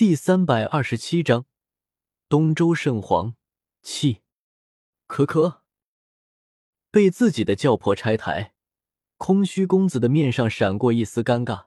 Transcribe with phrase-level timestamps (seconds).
[0.00, 1.44] 第三百二十七章，
[2.26, 3.36] 东周圣皇
[3.82, 4.22] 气。
[5.06, 5.62] 可可
[6.90, 8.54] 被自己的轿婆拆台，
[9.18, 11.66] 空虚公子的面上闪过一丝尴尬，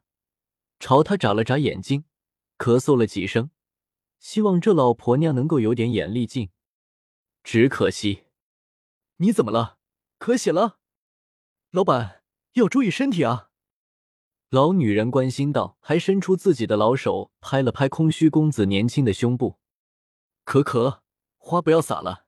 [0.80, 2.06] 朝他眨了眨眼睛，
[2.58, 3.52] 咳嗽了几声，
[4.18, 6.50] 希望这老婆娘能够有点眼力劲。
[7.44, 8.24] 只可惜，
[9.18, 9.78] 你怎么了？
[10.18, 10.80] 咳血了？
[11.70, 12.24] 老板
[12.54, 13.52] 要注意身体啊！
[14.54, 19.58] 老女人关心道，还伸出自己的老手拍了拍空虚公子年轻的胸部。
[20.44, 21.02] 可可，
[21.40, 22.28] 花不要洒了。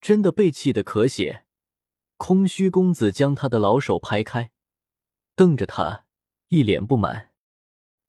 [0.00, 1.44] 真的被气得咳血。
[2.16, 4.50] 空虚公子将他的老手拍开，
[5.36, 6.04] 瞪着他，
[6.48, 7.30] 一脸不满。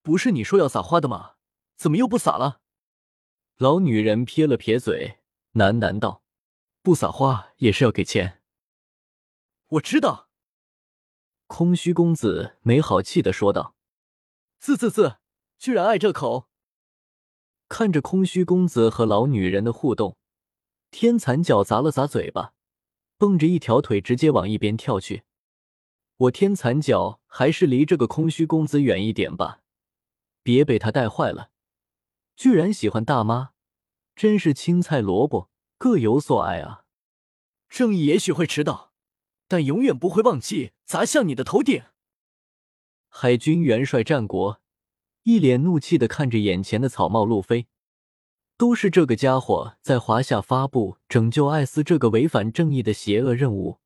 [0.02, 1.34] 不是你说要撒花的吗？
[1.78, 2.62] 怎么又不撒了？
[3.58, 5.20] 老女人撇了撇嘴，
[5.54, 6.24] 喃喃道
[6.82, 8.42] ：“不撒花也是要给钱。”
[9.78, 10.31] 我知道。
[11.54, 13.76] 空虚公子没好气的说道
[14.58, 15.18] ：“啧啧啧，
[15.60, 16.48] 居然爱这口！”
[17.68, 20.16] 看着空虚公子和老女人的互动，
[20.92, 22.54] 天残角砸了砸嘴巴，
[23.18, 25.24] 蹦着一条腿直接往一边跳去。
[26.16, 29.60] 我天残角还是离这个空虚公子远一点吧，
[30.42, 31.52] 别被他带坏了。
[32.38, 33.52] 居然喜欢大妈，
[34.16, 36.86] 真是青菜萝卜各有所爱啊！
[37.68, 38.92] 正义也许会迟到。
[39.50, 41.84] 但永远不会忘记砸向你的头顶。
[43.08, 44.60] 海军元帅战国
[45.24, 47.68] 一脸怒气的看着眼前的草帽路飞，
[48.58, 53.80] 都是这个家伙在华夏发布拯救艾斯这个违反正义的邪恶任务，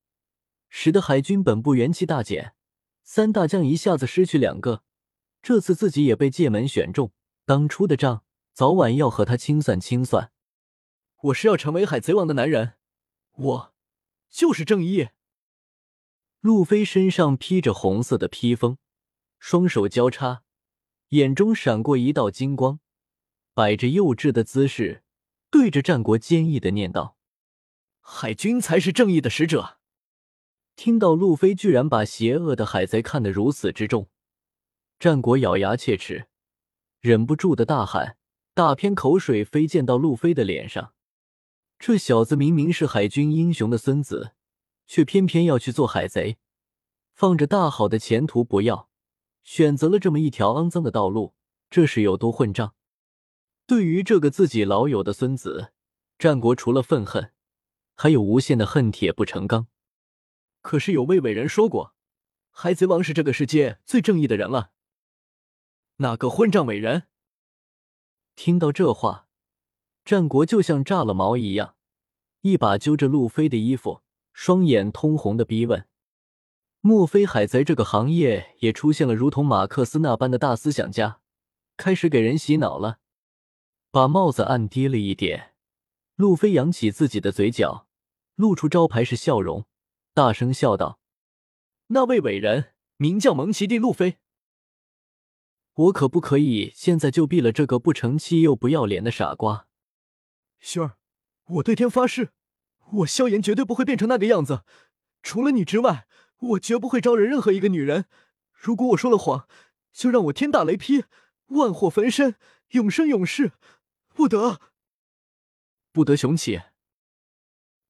[0.67, 2.55] 使得海军本部元气大减，
[3.03, 4.81] 三大将一下子失去两个。
[5.43, 7.11] 这次自己也被界门选中，
[7.45, 10.31] 当初的账早晚要和他清算清算。
[11.25, 12.73] 我是要成为海贼王的男人，
[13.33, 13.73] 我
[14.31, 15.09] 就是正义。
[16.45, 18.77] 路飞身上披着红色的披风，
[19.39, 20.43] 双手交叉，
[21.09, 22.79] 眼中闪过一道金光，
[23.55, 25.01] 摆着幼稚的姿势，
[25.49, 27.17] 对着战国坚毅的念道
[27.99, 29.79] ：“海军才是正义的使者。”
[30.77, 34.07] 听到路飞居然把邪恶的海贼看得如此之重，
[34.99, 36.27] 战国咬牙切齿，
[37.01, 38.17] 忍不住的大喊，
[38.53, 40.93] 大片口水飞溅到路飞的脸上。
[41.79, 44.34] 这小子明明是海军英雄的孙子。
[44.87, 46.37] 却偏偏要去做海贼，
[47.13, 48.89] 放着大好的前途不要，
[49.43, 51.33] 选择了这么一条肮脏的道路，
[51.69, 52.75] 这是有多混账？
[53.65, 55.73] 对于这个自己老友的孙子，
[56.19, 57.33] 战国除了愤恨，
[57.95, 59.67] 还有无限的恨铁不成钢。
[60.61, 61.95] 可是有位伟人说过，
[62.51, 64.71] 海贼王是这个世界最正义的人了。
[65.97, 67.07] 哪个混账伟人？
[68.35, 69.27] 听到这话，
[70.03, 71.75] 战国就像炸了毛一样，
[72.41, 74.04] 一把揪着路飞的衣服。
[74.37, 75.87] 双眼通红的逼问
[76.81, 81.21] ：“莫非海贼这个行业也出现了如同马克思那般的大思想家，
[81.77, 82.99] 开始给人洗脑了？”
[83.91, 85.53] 把帽子按低了一点，
[86.15, 87.87] 路飞扬起自己的嘴角，
[88.35, 89.65] 露出招牌式笑容，
[90.13, 90.99] 大声笑道
[91.87, 94.17] ：“那位伟人名叫蒙奇蒂·路飞。
[95.75, 99.69] 我可不可以现在就毙了这个不成器又不要脸的傻瓜？”
[100.61, 100.97] 薰儿，
[101.45, 102.33] 我对天发誓。
[102.91, 104.63] 我萧炎绝对不会变成那个样子，
[105.21, 106.07] 除了你之外，
[106.39, 108.05] 我绝不会招惹任何一个女人。
[108.51, 109.47] 如果我说了谎，
[109.91, 111.05] 就让我天打雷劈，
[111.47, 112.35] 万火焚身，
[112.69, 113.53] 永生永世，
[114.13, 114.59] 不得，
[115.91, 116.61] 不得雄起。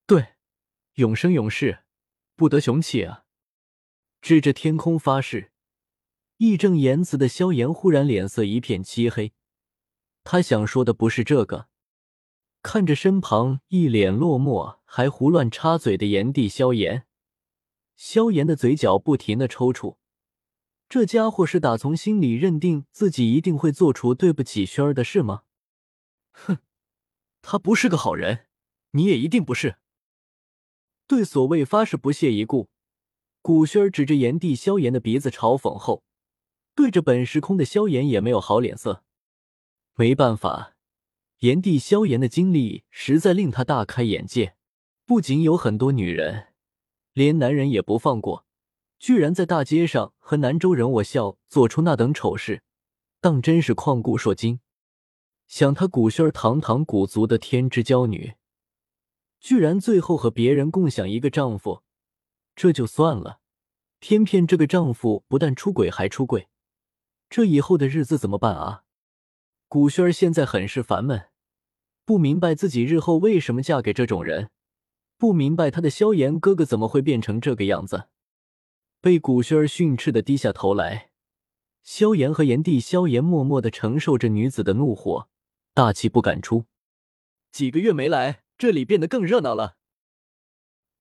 [0.06, 0.36] 对，
[0.96, 1.80] 永生永世，
[2.36, 3.24] 不得雄起啊！
[4.22, 5.52] 指着天空发誓，
[6.38, 9.34] 义正言辞的萧炎忽然脸色一片漆黑，
[10.24, 11.68] 他想说的不是这个。
[12.62, 17.06] 看着身旁一脸落寞还胡乱插嘴的炎帝萧炎，
[17.98, 19.98] 萧炎的嘴角不停的抽搐。
[20.88, 25.44] 这家伙是打从心里认定自己一定会做出对不起轩儿的事吗？
[26.32, 26.60] 哼，
[27.42, 28.46] 他不是个好人，
[28.92, 29.76] 你也一定不是。
[31.06, 32.70] 对所谓发誓不屑一顾，
[33.42, 36.06] 古轩儿指着炎帝萧炎的鼻子嘲讽后，
[36.74, 39.04] 对着本时空的萧炎也没有好脸色。
[39.96, 40.78] 没办法。
[41.40, 44.56] 炎帝萧炎的经历实在令他大开眼界，
[45.08, 46.48] 不仅有很多女人，
[47.14, 48.48] 连男人也不放过，
[48.98, 52.64] 居然在大街上和南州人我笑，做出那等丑事，
[53.22, 54.62] 当真是旷古烁今。
[55.46, 58.34] 想他古轩儿堂堂古族的天之娇女，
[59.40, 61.84] 居然最后和别人共享一个丈夫，
[62.56, 63.42] 这就算了，
[64.00, 66.48] 偏偏这个丈夫不但出轨还出柜，
[67.30, 68.86] 这以后的日子怎么办啊？
[69.68, 71.28] 古轩儿现在很是烦闷，
[72.04, 74.50] 不明白自己日后为什么嫁给这种人，
[75.26, 78.10] 不明白他的萧炎哥哥怎么会变成这个样子。
[79.02, 81.10] 被古轩儿训斥的低下头来，
[81.82, 85.28] 萧炎和炎帝萧炎默默的承受着女子的怒火，
[85.74, 86.66] 大气不敢出。
[87.52, 89.78] 几个月没来，这里变得更热闹了。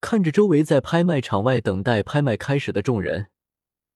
[0.00, 3.30] 看着周围在拍卖场外等待拍卖开始的众人，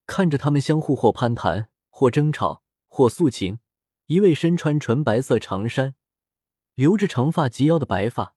[0.06, 3.60] 看着他们相互或攀谈，或争吵，或诉情。
[4.08, 5.94] 一位身穿纯白色长衫、
[6.74, 8.34] 留着长发及腰的白发，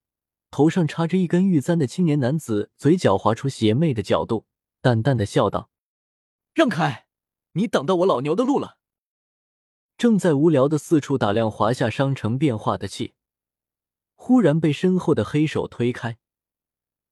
[0.52, 4.46] 头上插着一根玉簪的青年男子，嘴角划出邪魅的角度，
[4.82, 5.70] 淡淡的笑道
[6.54, 7.08] ：“让开，
[7.54, 8.78] 你挡到我老牛的路了。”
[9.98, 13.14] 正在无聊的四处打量华夏商城变化的气，
[14.16, 16.18] 忽然被身后的黑手推开。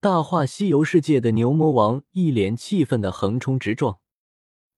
[0.01, 4.00] 大话西游世界的牛魔王一脸气愤的横冲直撞，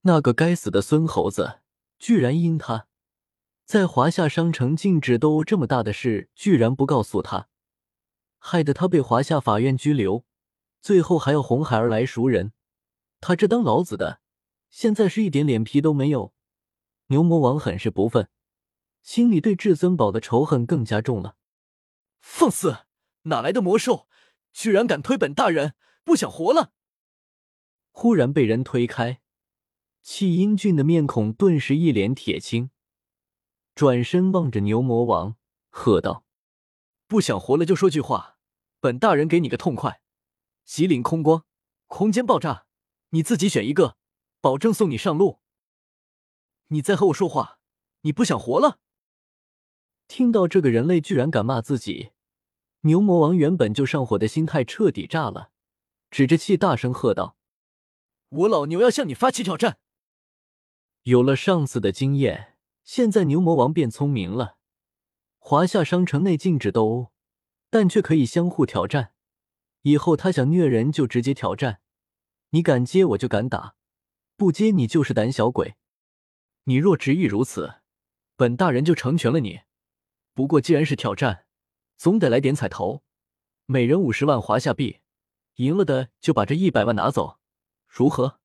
[0.01, 1.61] 那个该死的孙猴子，
[1.97, 2.87] 居然因他。
[3.65, 7.47] 在华夏商城禁止斗殴这么大的事，居然不告诉他，
[8.43, 10.25] 害得他被华夏法院拘留，
[10.81, 12.53] 最后还要红孩儿来赎人。
[13.19, 14.19] 他这当老子的，
[14.71, 16.33] 现在是一点脸皮都没有。
[17.07, 18.29] 牛魔王很是不忿，
[19.03, 21.35] 心里对至尊宝的仇恨更加重了。
[22.19, 22.79] 放肆！
[23.23, 24.07] 哪来的魔兽，
[24.51, 25.75] 居然敢推本大人？
[26.03, 26.71] 不想活了！
[27.91, 29.21] 忽然被人推开，
[30.01, 32.71] 气英俊的面孔顿时一脸铁青。
[33.75, 35.35] 转身望着牛魔王，
[35.69, 36.25] 喝道
[37.11, 38.37] ：“不想活了就说句话，
[38.79, 40.01] 本大人给你个痛快！
[40.65, 41.43] 麒麟空光，
[41.87, 42.67] 空间爆炸，
[43.09, 43.97] 你自己选一个，
[44.39, 45.41] 保证送你上路。
[46.67, 47.59] 你再和我说话，
[48.03, 48.79] 你不想活了？”
[50.07, 52.11] 听到这个人类居然敢骂自己，
[52.83, 55.51] 牛魔王原本就上火的心态彻底炸了，
[56.09, 57.35] 指着气大声喝道
[58.29, 59.79] ：“我老牛要向你发起挑战！”
[61.03, 62.55] 有了上次的经验。
[62.85, 64.55] 现在牛魔王变聪明了，
[65.43, 67.11] 华夏商城内禁止斗殴，
[67.71, 69.13] 但却可以相互挑战。
[69.81, 71.81] 以后他想虐人就直接挑战，
[72.51, 73.75] 你敢接我就敢打，
[74.37, 75.73] 不接你就是胆小鬼。
[76.65, 77.81] 你若执意如此，
[78.35, 79.61] 本大人就成全了你。
[80.35, 81.47] 不过既然是挑战，
[81.97, 83.03] 总得来点彩头，
[83.65, 84.99] 每人五十万华夏币，
[85.55, 87.39] 赢了的就把这一百万拿走，
[87.87, 88.39] 如何？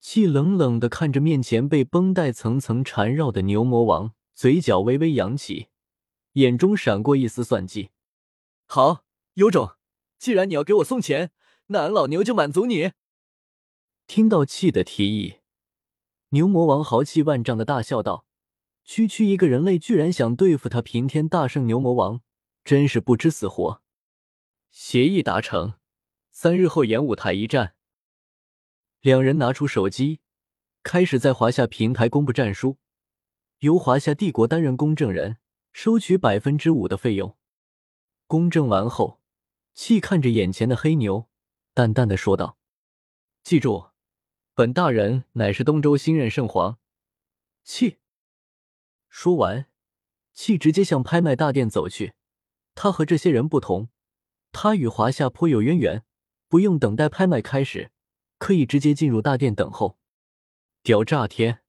[0.00, 5.68] 气冷冷的看着面前被绷带层层缠绕的牛魔王，嘴角微微扬起，
[6.32, 7.88] 眼中闪过一丝算计。
[8.66, 9.76] 好，有种！
[10.18, 11.32] 既然你要给我送钱，
[11.68, 12.92] 那俺老牛就满足你。
[14.06, 15.36] 听到气的提议，
[16.28, 18.26] 牛魔王豪气万丈的大笑道
[18.84, 22.20] ：“区区一个人类，居然想对付他平天大圣牛魔王，
[22.62, 23.80] 真是不知死活！”
[24.70, 25.76] 协议达成，
[26.30, 27.74] 三日后演武台一战。
[29.00, 30.20] 两人拿出手机，
[30.82, 32.76] 开始在华夏平台公布战书，
[33.60, 35.38] 由华夏帝国担任公证人，
[35.72, 37.36] 收取百分之五的费用。
[38.26, 39.20] 公证完后，
[39.72, 41.28] 气看着眼前的黑牛，
[41.72, 42.58] 淡淡的说道
[43.42, 43.90] ：“记住，
[44.54, 46.78] 本大人乃是东周新任圣皇。”
[47.64, 47.98] 气
[49.08, 49.66] 说完，
[50.32, 52.14] 气直接向拍卖大殿走去。
[52.74, 53.88] 他和这些人不同，
[54.52, 56.04] 他与华夏颇有渊源，
[56.48, 57.90] 不用等待拍卖开始。
[58.38, 59.96] 可以直接进入大殿等候，
[60.82, 61.62] 屌炸天！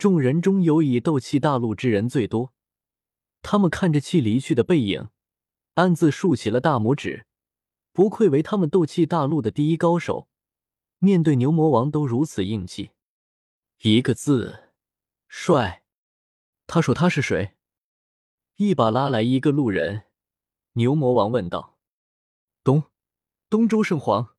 [0.00, 2.54] 众人中有以斗气大陆之人最多，
[3.42, 5.10] 他们看着气离去的背影，
[5.74, 7.26] 暗自竖起了大拇指。
[7.92, 10.26] 不愧为他们斗气大陆的第一高手，
[11.00, 12.92] 面对牛魔王都如此硬气，
[13.82, 14.70] 一个字：
[15.28, 15.82] 帅。
[16.66, 17.58] 他说他是谁？
[18.56, 20.04] 一把拉来一个路人，
[20.72, 21.76] 牛魔王问道
[22.64, 22.84] ：“东，
[23.50, 24.34] 东周圣皇。”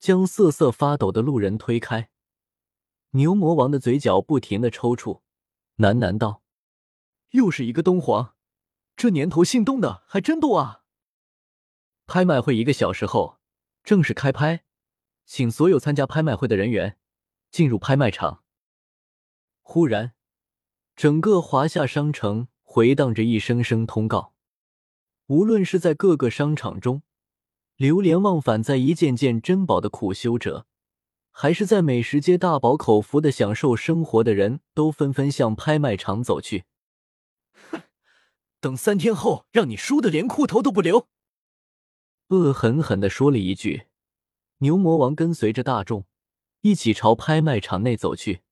[0.00, 2.08] 将瑟瑟发抖的路人推开，
[3.10, 5.22] 牛魔王的嘴角不停的抽搐，
[5.78, 6.42] 喃喃道
[7.30, 8.34] ：“又是一个东皇，
[8.96, 10.84] 这年头姓东的还真多啊！”
[12.06, 13.38] 拍卖会一个小时后
[13.82, 14.64] 正式开拍，
[15.24, 16.98] 请所有参加拍卖会的人员
[17.50, 18.44] 进入拍卖场。
[19.62, 20.12] 忽然，
[20.94, 24.34] 整个华夏商城回荡着一声声通告，
[25.26, 27.02] 无论是在各个商场中。
[27.76, 30.66] 流连忘返在一件件珍宝的苦修者，
[31.42, 36.64] 还是在美食街大饱口福的享受生活的人，都纷纷向拍卖场走去。
[37.70, 37.80] 哼，
[38.60, 41.08] 等三天后，让你输的连裤头都不留！
[42.28, 43.86] 恶狠狠地说了一句。
[44.58, 46.04] 牛魔王跟随着大众
[46.60, 48.42] 一起朝拍卖场内走去。